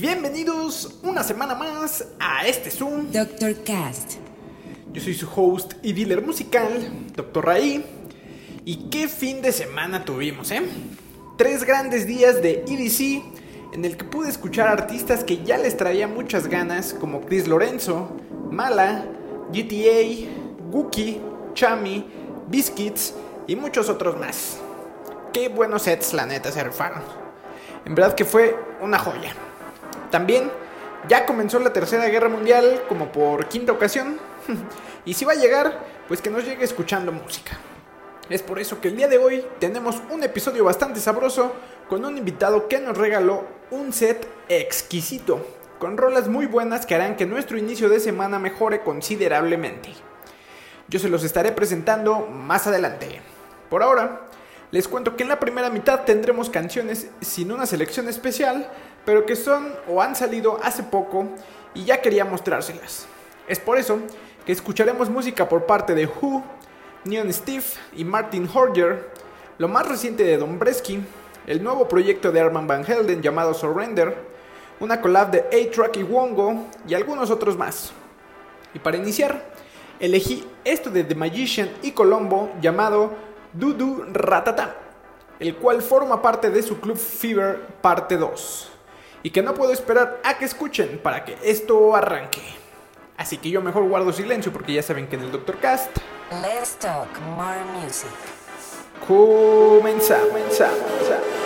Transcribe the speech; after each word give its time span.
Bienvenidos 0.00 1.00
una 1.02 1.24
semana 1.24 1.56
más 1.56 2.06
a 2.20 2.46
este 2.46 2.70
Zoom. 2.70 3.10
Dr. 3.10 3.64
Cast. 3.64 4.12
Yo 4.92 5.02
soy 5.02 5.12
su 5.12 5.28
host 5.34 5.72
y 5.82 5.92
dealer 5.92 6.24
musical, 6.24 6.88
Dr. 7.16 7.44
Raí. 7.44 7.84
Y 8.64 8.90
qué 8.90 9.08
fin 9.08 9.42
de 9.42 9.50
semana 9.50 10.04
tuvimos, 10.04 10.52
¿eh? 10.52 10.62
Tres 11.36 11.64
grandes 11.64 12.06
días 12.06 12.40
de 12.40 12.64
EDC 12.68 13.24
en 13.74 13.84
el 13.84 13.96
que 13.96 14.04
pude 14.04 14.28
escuchar 14.28 14.68
artistas 14.68 15.24
que 15.24 15.42
ya 15.42 15.58
les 15.58 15.76
traía 15.76 16.06
muchas 16.06 16.46
ganas, 16.46 16.94
como 16.94 17.22
Chris 17.22 17.48
Lorenzo, 17.48 18.08
Mala, 18.52 19.04
GTA, 19.52 20.30
Guki, 20.70 21.20
Chami, 21.54 22.06
Biscuits 22.46 23.14
y 23.48 23.56
muchos 23.56 23.88
otros 23.88 24.16
más. 24.16 24.58
Qué 25.32 25.48
buenos 25.48 25.82
sets, 25.82 26.12
la 26.12 26.24
neta, 26.24 26.52
se 26.52 26.62
rifaron. 26.62 27.02
En 27.84 27.96
verdad 27.96 28.14
que 28.14 28.24
fue 28.24 28.56
una 28.80 29.00
joya. 29.00 29.47
También 30.10 30.50
ya 31.08 31.26
comenzó 31.26 31.58
la 31.58 31.72
Tercera 31.72 32.06
Guerra 32.06 32.28
Mundial 32.28 32.82
como 32.88 33.12
por 33.12 33.48
quinta 33.48 33.72
ocasión. 33.72 34.18
y 35.04 35.14
si 35.14 35.24
va 35.24 35.32
a 35.32 35.36
llegar, 35.36 35.78
pues 36.08 36.20
que 36.20 36.30
nos 36.30 36.44
llegue 36.44 36.64
escuchando 36.64 37.12
música. 37.12 37.58
Es 38.28 38.42
por 38.42 38.58
eso 38.58 38.80
que 38.80 38.88
el 38.88 38.96
día 38.96 39.08
de 39.08 39.18
hoy 39.18 39.44
tenemos 39.58 40.02
un 40.10 40.22
episodio 40.22 40.64
bastante 40.64 41.00
sabroso 41.00 41.52
con 41.88 42.04
un 42.04 42.18
invitado 42.18 42.68
que 42.68 42.78
nos 42.78 42.96
regaló 42.96 43.46
un 43.70 43.92
set 43.92 44.28
exquisito, 44.48 45.46
con 45.78 45.96
rolas 45.96 46.28
muy 46.28 46.46
buenas 46.46 46.84
que 46.84 46.94
harán 46.94 47.16
que 47.16 47.24
nuestro 47.24 47.56
inicio 47.56 47.88
de 47.88 48.00
semana 48.00 48.38
mejore 48.38 48.82
considerablemente. 48.82 49.94
Yo 50.88 50.98
se 50.98 51.08
los 51.08 51.24
estaré 51.24 51.52
presentando 51.52 52.26
más 52.26 52.66
adelante. 52.66 53.20
Por 53.70 53.82
ahora, 53.82 54.22
les 54.70 54.88
cuento 54.88 55.16
que 55.16 55.22
en 55.22 55.30
la 55.30 55.40
primera 55.40 55.70
mitad 55.70 56.04
tendremos 56.04 56.50
canciones 56.50 57.08
sin 57.22 57.52
una 57.52 57.64
selección 57.64 58.08
especial, 58.08 58.70
pero 59.08 59.24
que 59.24 59.36
son 59.36 59.72
o 59.88 60.02
han 60.02 60.14
salido 60.14 60.60
hace 60.62 60.82
poco 60.82 61.28
y 61.72 61.86
ya 61.86 62.02
quería 62.02 62.26
mostrárselas. 62.26 63.06
Es 63.48 63.58
por 63.58 63.78
eso 63.78 64.00
que 64.44 64.52
escucharemos 64.52 65.08
música 65.08 65.48
por 65.48 65.64
parte 65.64 65.94
de 65.94 66.04
Who, 66.06 66.44
Neon 67.06 67.32
Steve 67.32 67.64
y 67.96 68.04
Martin 68.04 68.46
Horger, 68.52 69.08
lo 69.56 69.66
más 69.66 69.88
reciente 69.88 70.24
de 70.24 70.36
Don 70.36 70.58
Bresky, 70.58 71.00
el 71.46 71.62
nuevo 71.62 71.88
proyecto 71.88 72.32
de 72.32 72.40
Arman 72.42 72.66
Van 72.66 72.84
Helden 72.84 73.22
llamado 73.22 73.54
Surrender, 73.54 74.14
una 74.78 75.00
collab 75.00 75.30
de 75.30 75.38
A-Track 75.38 75.96
y 75.96 76.02
Wongo 76.02 76.66
y 76.86 76.92
algunos 76.92 77.30
otros 77.30 77.56
más. 77.56 77.92
Y 78.74 78.78
para 78.78 78.98
iniciar, 78.98 79.42
elegí 80.00 80.46
esto 80.64 80.90
de 80.90 81.02
The 81.04 81.14
Magician 81.14 81.70
y 81.80 81.92
Colombo 81.92 82.50
llamado 82.60 83.12
Dudu 83.54 84.04
Ratata, 84.12 84.76
el 85.40 85.56
cual 85.56 85.80
forma 85.80 86.20
parte 86.20 86.50
de 86.50 86.62
su 86.62 86.78
Club 86.78 86.98
Fever 86.98 87.68
parte 87.80 88.18
2. 88.18 88.72
Y 89.22 89.30
que 89.30 89.42
no 89.42 89.54
puedo 89.54 89.72
esperar 89.72 90.20
a 90.24 90.38
que 90.38 90.44
escuchen 90.44 91.00
para 91.02 91.24
que 91.24 91.36
esto 91.42 91.94
arranque. 91.94 92.42
Así 93.16 93.38
que 93.38 93.50
yo 93.50 93.60
mejor 93.60 93.82
guardo 93.88 94.12
silencio 94.12 94.52
porque 94.52 94.72
ya 94.72 94.82
saben 94.82 95.08
que 95.08 95.16
en 95.16 95.22
el 95.22 95.32
Dr. 95.32 95.58
Cast 95.58 95.90
Let's 96.30 96.76
talk 96.78 97.08
more 97.36 97.64
music. 97.82 98.10
comenzamos. 99.06 100.28
comenzamos. 100.28 101.37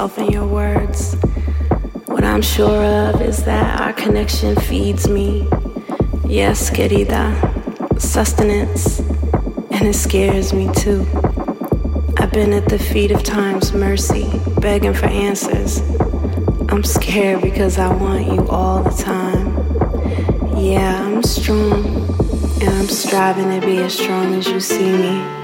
In 0.00 0.30
your 0.30 0.46
words. 0.46 1.14
What 2.06 2.24
I'm 2.24 2.40
sure 2.40 2.82
of 2.82 3.20
is 3.20 3.44
that 3.44 3.80
our 3.80 3.92
connection 3.92 4.56
feeds 4.56 5.06
me. 5.06 5.46
Yes, 6.24 6.70
querida, 6.70 7.28
sustenance, 8.00 9.00
and 9.70 9.86
it 9.88 9.94
scares 9.94 10.54
me 10.54 10.72
too. 10.72 11.06
I've 12.16 12.32
been 12.32 12.54
at 12.54 12.70
the 12.70 12.78
feet 12.78 13.10
of 13.10 13.22
time's 13.22 13.74
mercy, 13.74 14.30
begging 14.58 14.94
for 14.94 15.04
answers. 15.04 15.82
I'm 16.70 16.82
scared 16.82 17.42
because 17.42 17.78
I 17.78 17.94
want 17.94 18.26
you 18.26 18.48
all 18.48 18.82
the 18.82 19.02
time. 19.02 19.48
Yeah, 20.56 21.04
I'm 21.04 21.22
strong, 21.22 21.84
and 22.62 22.70
I'm 22.70 22.88
striving 22.88 23.60
to 23.60 23.66
be 23.66 23.76
as 23.78 23.92
strong 23.92 24.34
as 24.34 24.48
you 24.48 24.60
see 24.60 24.92
me. 24.92 25.39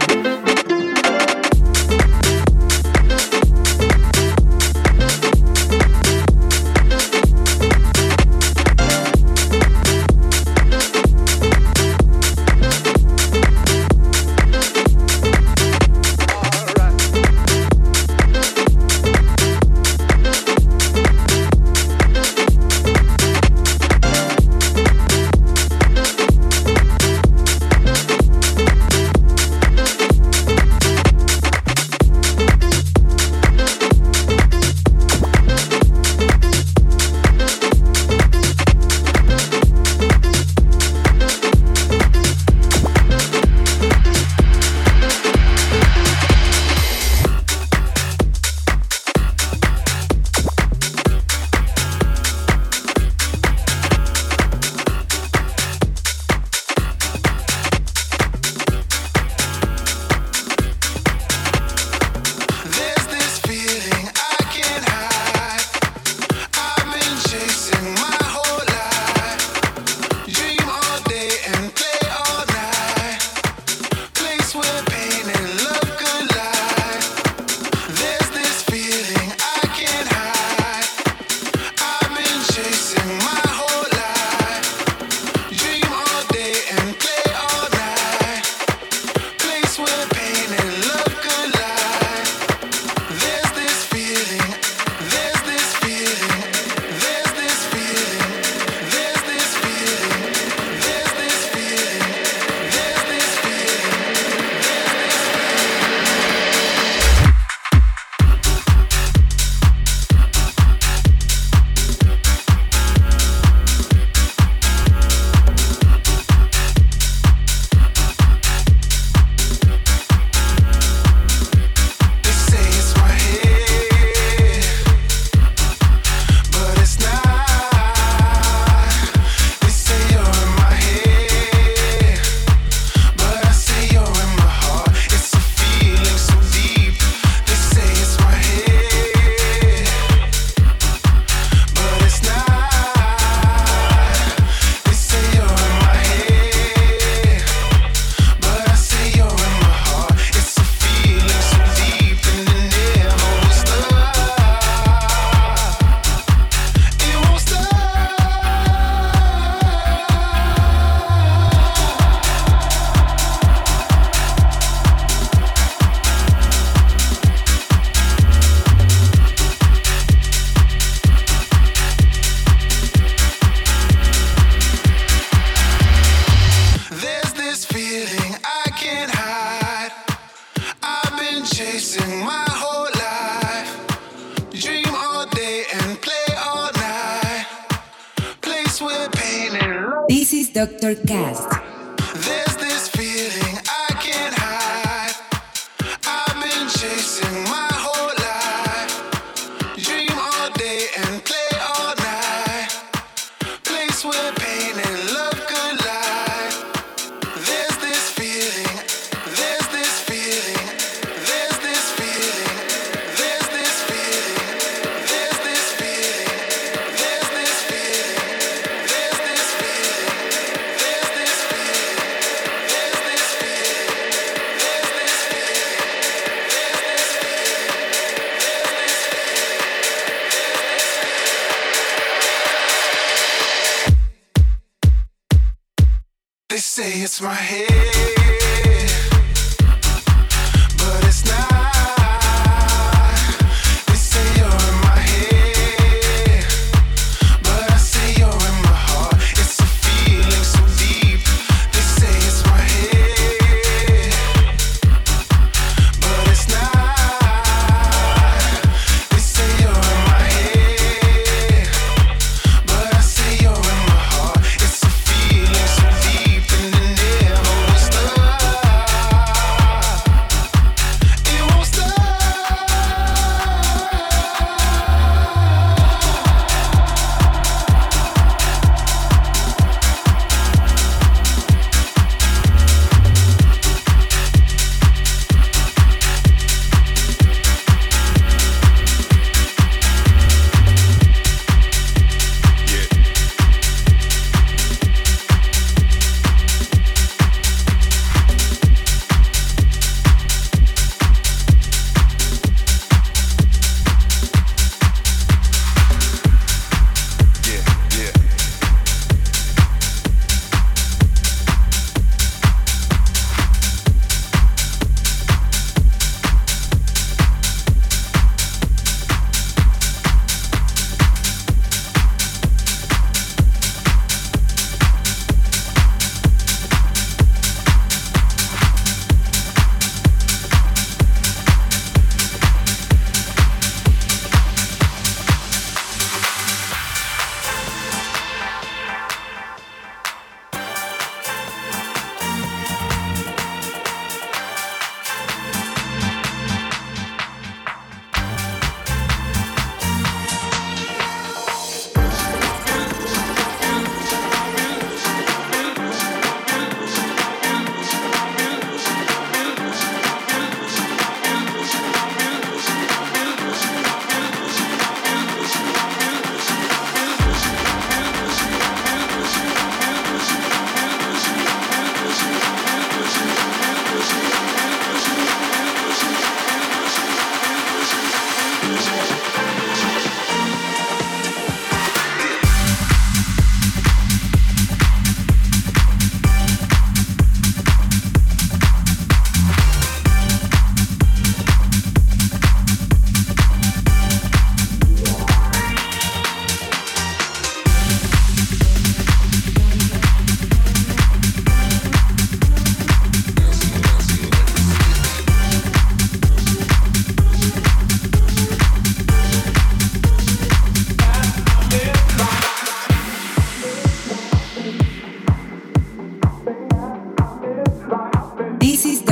Dr. 190.56 190.94
Cast. 191.04 191.55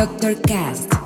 Doctor 0.04 0.34
Cast. 0.34 1.03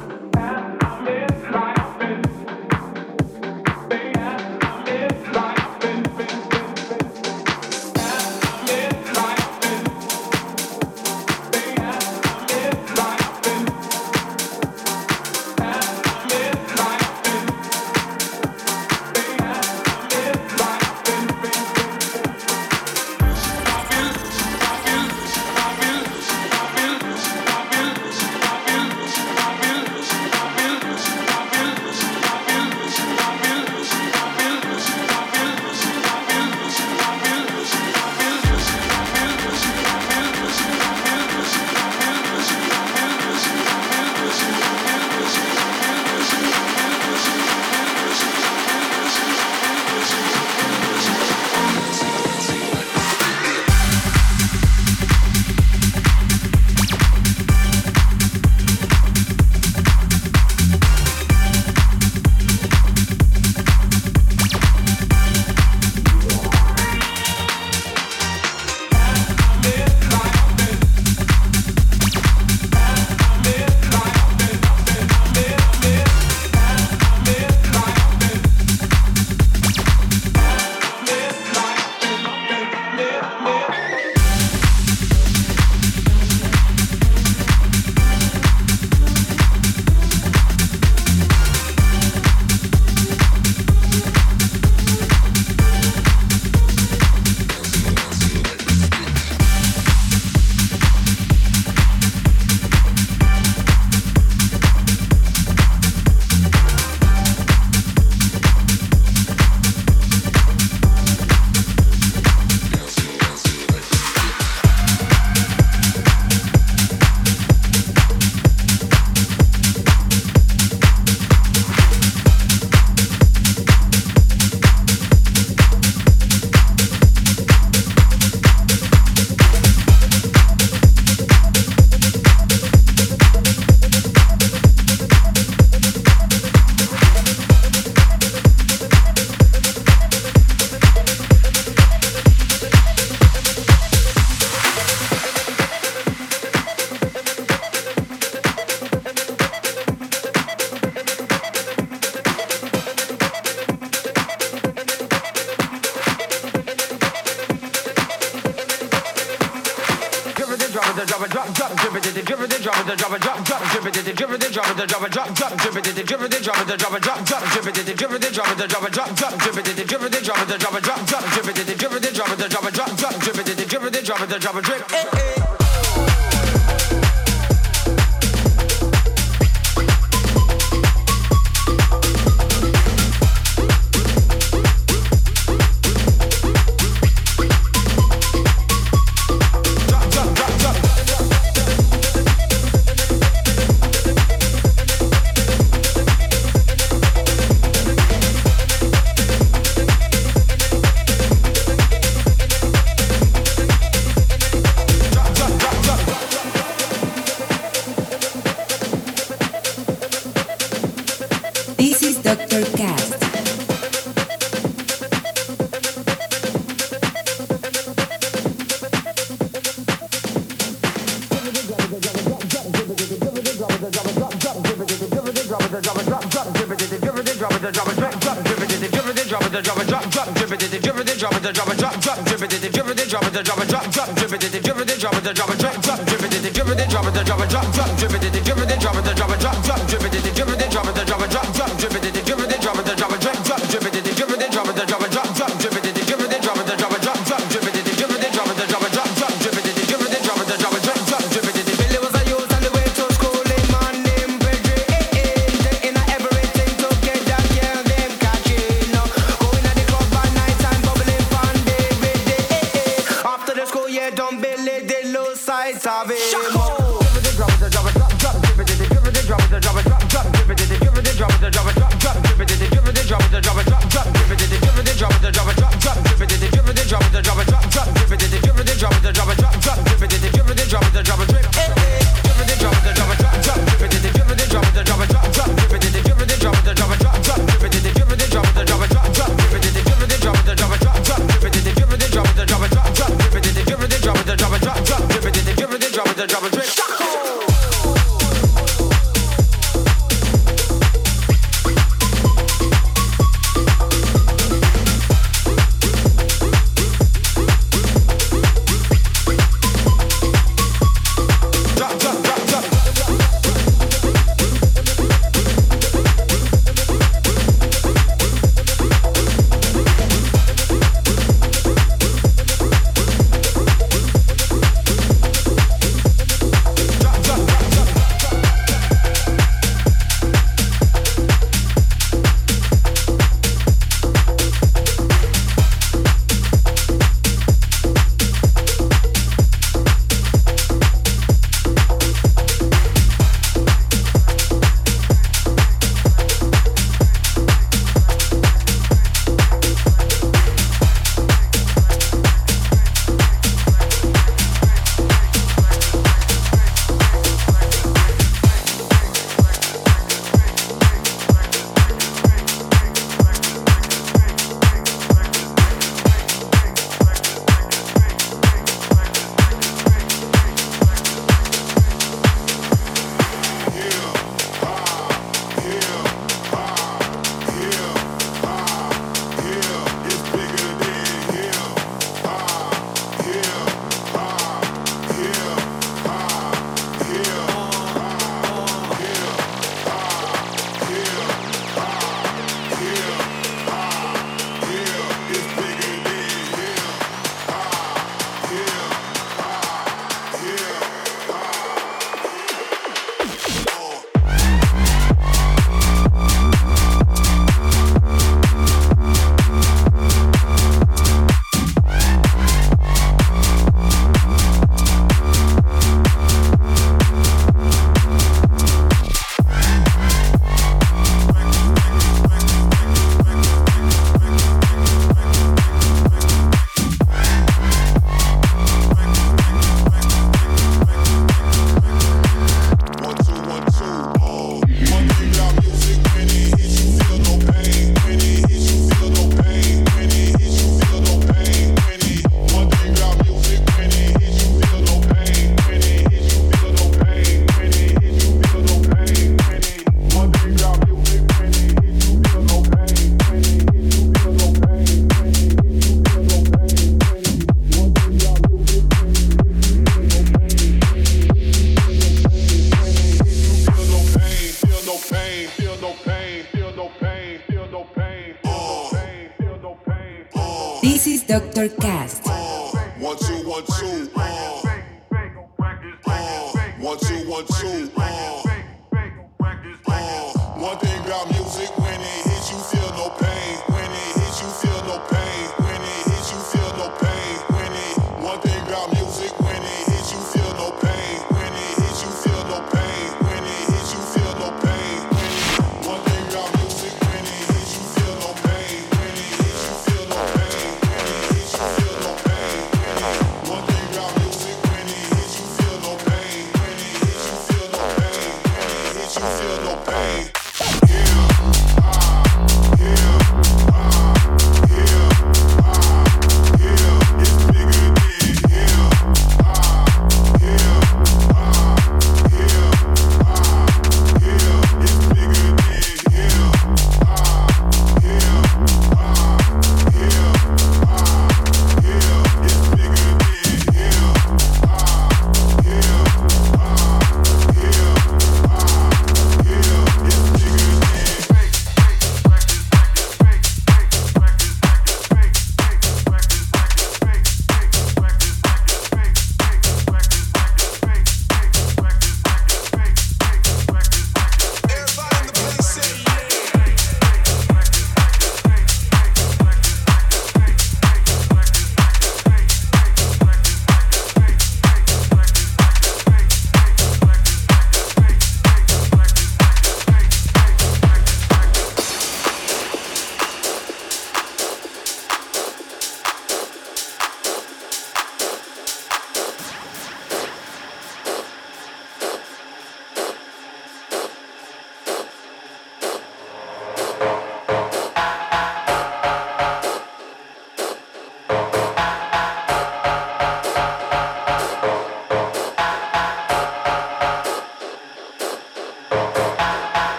It 168.69 168.75
drop 168.75 168.85
it 168.85 168.93
drop 168.93 169.15
drop 169.15 169.15
drop 169.15 169.39
drip 169.39 169.57
it 169.57 169.87
drip 169.87 170.03
it 170.03 170.25
drop 170.25 170.49
it 170.49 170.61
drop 170.61 170.75
a 170.75 170.81
drop 170.81 171.07
drop 171.07 171.25
drip 171.33 171.49
it 171.49 171.79
drip 171.79 171.93
it 171.93 172.15
drop 172.15 172.31
it 172.31 172.51
drop 172.51 172.65
a 172.65 172.71
drop 172.71 172.97
drop 172.97 173.15
drip 173.21 173.39
it 173.39 173.69
drip 173.69 173.83
it 173.83 174.05
drop 174.05 174.21
it 174.21 174.41
drop 174.41 174.55
a 174.57 174.63
drip 174.63 174.89
This 174.89 175.18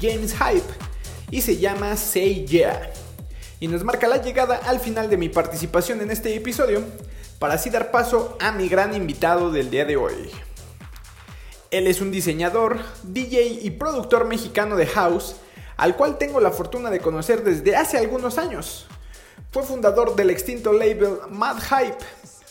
James 0.00 0.34
Hype 0.34 0.72
y 1.30 1.40
se 1.42 1.58
llama 1.58 1.96
Say 1.96 2.46
Yeah. 2.46 2.92
Y 3.60 3.68
nos 3.68 3.84
marca 3.84 4.08
la 4.08 4.22
llegada 4.22 4.56
al 4.56 4.80
final 4.80 5.10
de 5.10 5.16
mi 5.16 5.28
participación 5.28 6.00
en 6.00 6.10
este 6.10 6.34
episodio 6.34 6.82
para 7.38 7.54
así 7.54 7.70
dar 7.70 7.90
paso 7.90 8.36
a 8.40 8.52
mi 8.52 8.68
gran 8.68 8.94
invitado 8.94 9.50
del 9.52 9.70
día 9.70 9.84
de 9.84 9.96
hoy. 9.96 10.30
Él 11.70 11.86
es 11.86 12.00
un 12.00 12.10
diseñador, 12.10 12.78
DJ 13.04 13.60
y 13.62 13.70
productor 13.70 14.26
mexicano 14.26 14.76
de 14.76 14.86
house, 14.86 15.36
al 15.76 15.96
cual 15.96 16.18
tengo 16.18 16.40
la 16.40 16.50
fortuna 16.50 16.90
de 16.90 17.00
conocer 17.00 17.44
desde 17.44 17.76
hace 17.76 17.96
algunos 17.96 18.38
años. 18.38 18.86
Fue 19.52 19.62
fundador 19.62 20.16
del 20.16 20.30
extinto 20.30 20.72
label 20.72 21.18
Mad 21.30 21.58
Hype, 21.58 22.04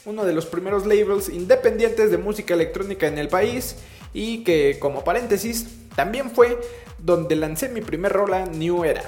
uno 0.06 0.26
de 0.26 0.34
los 0.34 0.46
primeros 0.46 0.86
labels 0.86 1.30
independientes 1.30 2.12
de 2.12 2.18
música 2.18 2.54
electrónica 2.54 3.08
en 3.08 3.18
el 3.18 3.28
país 3.28 3.76
y 4.14 4.44
que, 4.44 4.78
como 4.80 5.04
paréntesis, 5.04 5.68
también 5.96 6.32
fue 6.32 6.60
donde 7.02 7.36
lancé 7.36 7.70
mi 7.70 7.82
primer 7.82 8.12
rola 8.12 8.46
New 8.46 8.84
Era. 8.84 9.04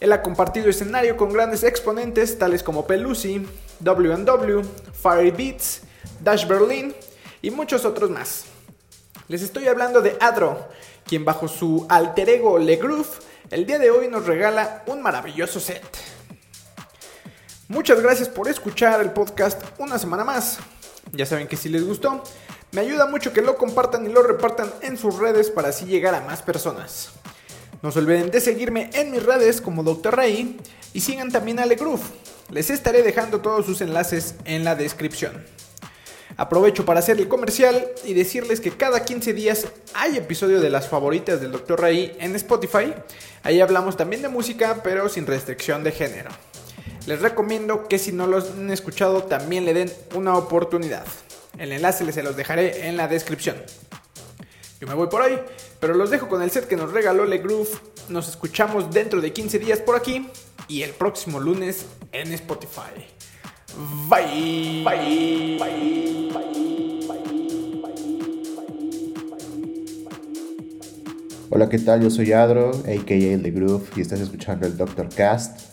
Él 0.00 0.12
ha 0.12 0.22
compartido 0.22 0.70
escenario 0.70 1.16
con 1.16 1.32
grandes 1.32 1.62
exponentes 1.62 2.38
tales 2.38 2.62
como 2.62 2.86
Pelusi, 2.86 3.46
W&W, 3.80 4.62
Fiery 4.94 5.30
Beats, 5.30 5.82
Dash 6.20 6.46
Berlin 6.46 6.94
y 7.42 7.50
muchos 7.50 7.84
otros 7.84 8.10
más. 8.10 8.44
Les 9.28 9.42
estoy 9.42 9.68
hablando 9.68 10.00
de 10.00 10.16
Adro, 10.20 10.68
quien 11.04 11.24
bajo 11.24 11.48
su 11.48 11.86
alter 11.88 12.30
ego 12.30 12.58
Le 12.58 12.76
Groove, 12.76 13.08
el 13.50 13.66
día 13.66 13.78
de 13.78 13.90
hoy 13.90 14.08
nos 14.08 14.26
regala 14.26 14.82
un 14.86 15.02
maravilloso 15.02 15.60
set. 15.60 15.84
Muchas 17.68 18.00
gracias 18.00 18.28
por 18.28 18.48
escuchar 18.48 19.00
el 19.00 19.10
podcast 19.10 19.62
una 19.78 19.98
semana 19.98 20.24
más. 20.24 20.58
Ya 21.12 21.26
saben 21.26 21.46
que 21.46 21.56
si 21.56 21.68
les 21.68 21.86
gustó, 21.86 22.22
me 22.72 22.80
ayuda 22.80 23.06
mucho 23.06 23.32
que 23.32 23.42
lo 23.42 23.56
compartan 23.56 24.06
y 24.06 24.12
lo 24.12 24.22
repartan 24.22 24.72
en 24.82 24.96
sus 24.96 25.18
redes 25.18 25.50
para 25.50 25.70
así 25.70 25.86
llegar 25.86 26.14
a 26.14 26.20
más 26.20 26.42
personas. 26.42 27.10
No 27.82 27.90
se 27.90 27.98
olviden 27.98 28.30
de 28.30 28.40
seguirme 28.40 28.90
en 28.92 29.10
mis 29.10 29.22
redes 29.22 29.60
como 29.60 29.82
Dr. 29.82 30.14
Ray 30.14 30.60
y 30.92 31.00
sigan 31.00 31.32
también 31.32 31.58
a 31.58 31.66
Legroove. 31.66 32.02
Les 32.50 32.70
estaré 32.70 33.02
dejando 33.02 33.40
todos 33.40 33.66
sus 33.66 33.80
enlaces 33.80 34.34
en 34.44 34.64
la 34.64 34.74
descripción. 34.74 35.44
Aprovecho 36.36 36.84
para 36.84 37.00
hacer 37.00 37.18
el 37.18 37.28
comercial 37.28 37.88
y 38.04 38.14
decirles 38.14 38.60
que 38.60 38.70
cada 38.70 39.04
15 39.04 39.32
días 39.34 39.66
hay 39.94 40.16
episodio 40.16 40.60
de 40.60 40.70
las 40.70 40.88
favoritas 40.88 41.40
del 41.40 41.52
Dr. 41.52 41.80
Ray 41.80 42.16
en 42.20 42.36
Spotify. 42.36 42.94
Ahí 43.42 43.60
hablamos 43.60 43.96
también 43.96 44.22
de 44.22 44.28
música, 44.28 44.80
pero 44.82 45.08
sin 45.08 45.26
restricción 45.26 45.82
de 45.82 45.92
género. 45.92 46.30
Les 47.06 47.20
recomiendo 47.20 47.88
que 47.88 47.98
si 47.98 48.12
no 48.12 48.26
los 48.26 48.52
han 48.52 48.70
escuchado 48.70 49.24
también 49.24 49.64
le 49.64 49.74
den 49.74 49.92
una 50.14 50.36
oportunidad. 50.36 51.04
El 51.58 51.72
enlace 51.72 52.04
les 52.04 52.14
se 52.14 52.22
los 52.22 52.36
dejaré 52.36 52.88
en 52.88 52.96
la 52.96 53.08
descripción. 53.08 53.56
Yo 54.80 54.86
me 54.86 54.94
voy 54.94 55.08
por 55.08 55.22
ahí, 55.22 55.38
pero 55.78 55.94
los 55.94 56.10
dejo 56.10 56.28
con 56.28 56.42
el 56.42 56.50
set 56.50 56.66
que 56.66 56.76
nos 56.76 56.92
regaló 56.92 57.26
Le 57.26 57.38
Groove. 57.38 57.68
Nos 58.08 58.28
escuchamos 58.28 58.90
dentro 58.90 59.20
de 59.20 59.32
15 59.32 59.58
días 59.58 59.80
por 59.80 59.96
aquí 59.96 60.28
y 60.68 60.82
el 60.82 60.90
próximo 60.90 61.38
lunes 61.38 61.86
en 62.12 62.32
Spotify. 62.32 63.06
Bye. 64.08 64.84
Bye. 64.84 65.58
Bye. 65.58 66.10
Hola, 71.52 71.68
¿qué 71.68 71.80
tal? 71.80 72.00
Yo 72.00 72.10
soy 72.10 72.32
Adro, 72.32 72.70
aka 72.70 73.04
The 73.06 73.50
Groove, 73.50 73.90
y 73.96 74.02
estás 74.02 74.20
escuchando 74.20 74.68
el 74.68 74.76
Doctor 74.76 75.08
Cast. 75.08 75.69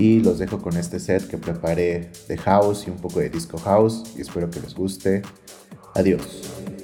Y 0.00 0.20
los 0.20 0.38
dejo 0.38 0.62
con 0.62 0.78
este 0.78 0.98
set 0.98 1.28
que 1.28 1.36
preparé 1.36 2.10
de 2.26 2.38
house 2.38 2.86
y 2.86 2.90
un 2.90 2.96
poco 2.96 3.20
de 3.20 3.28
disco 3.28 3.58
house. 3.58 4.02
Y 4.16 4.22
espero 4.22 4.48
que 4.48 4.58
les 4.58 4.74
guste. 4.74 5.20
Adiós. 5.94 6.79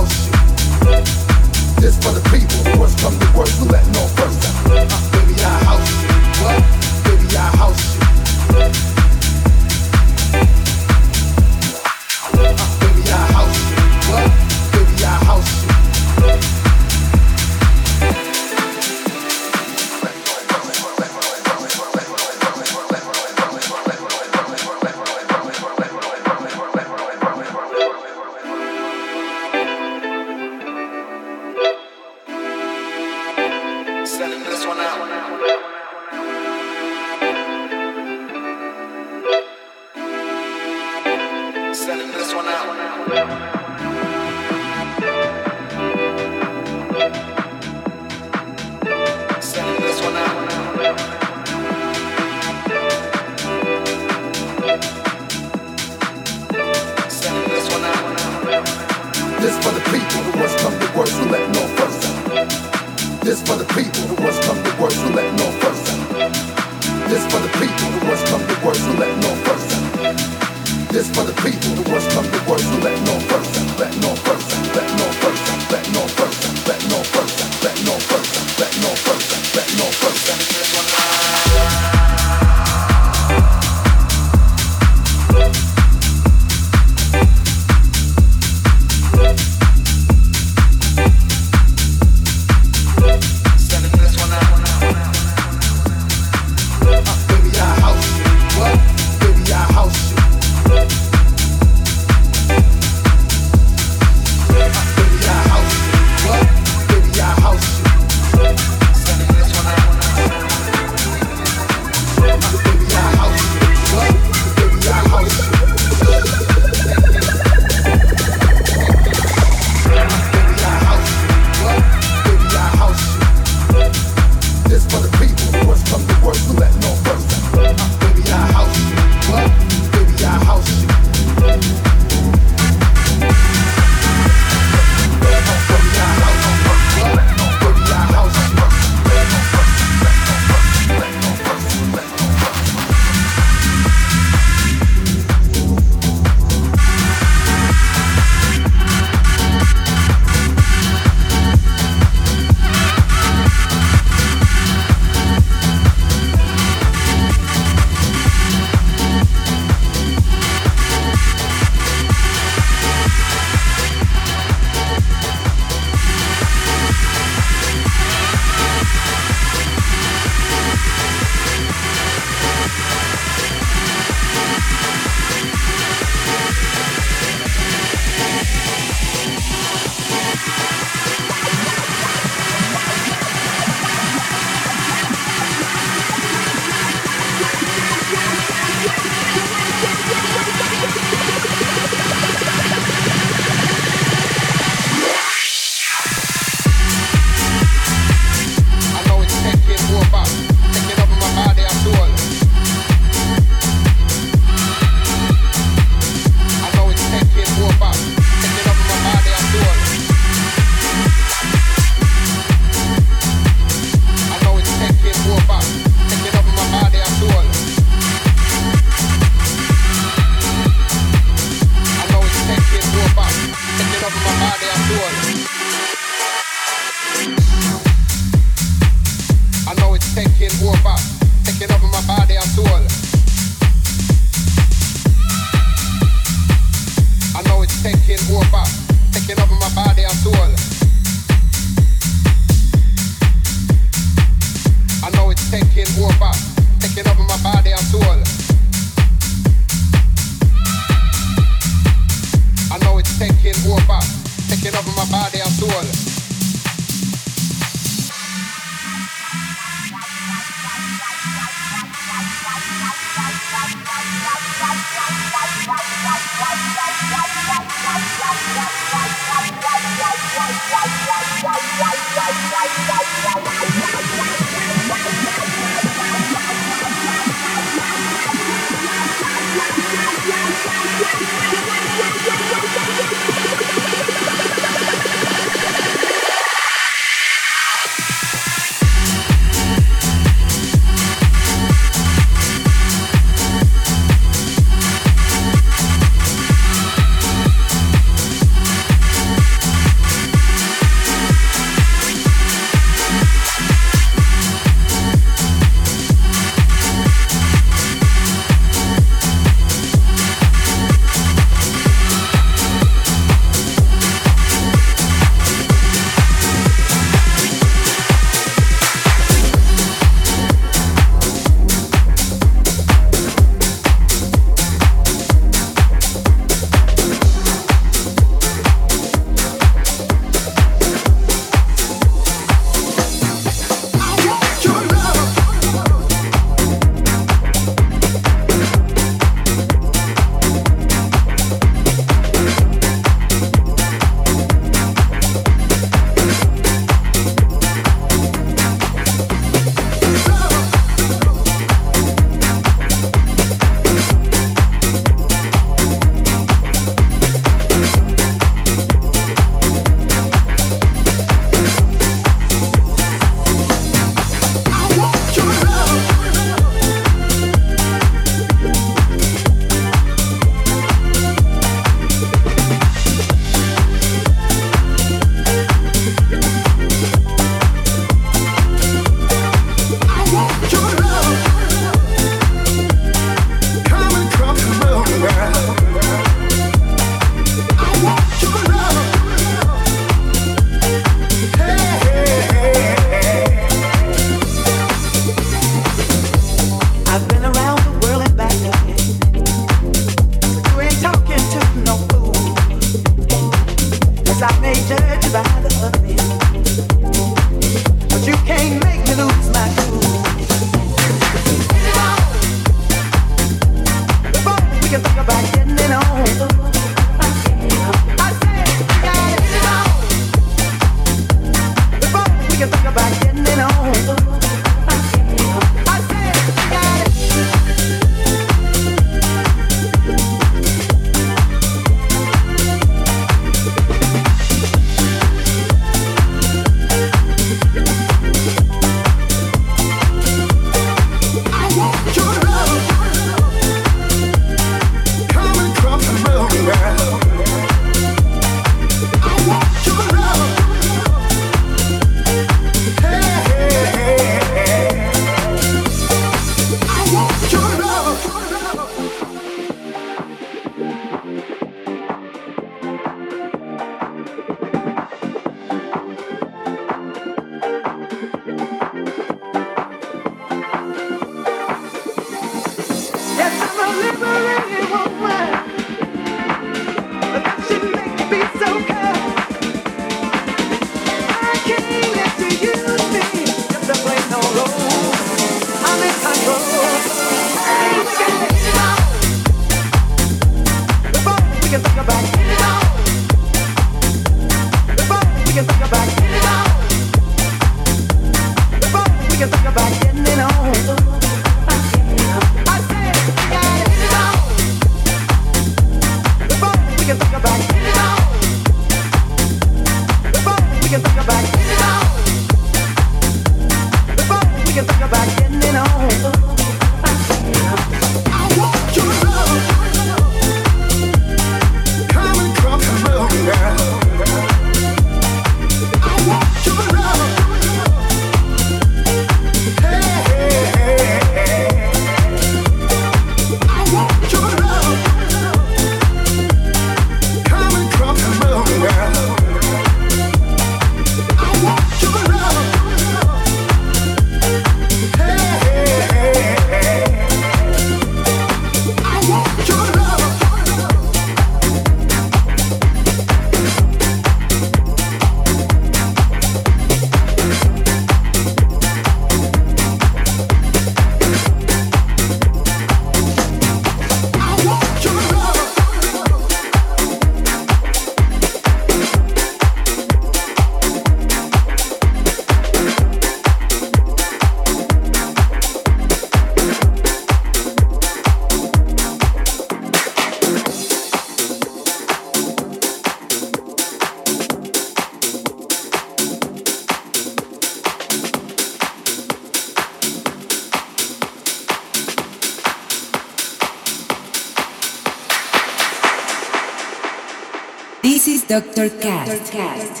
Doctor 598.51 598.89
Cast. 598.99 600.00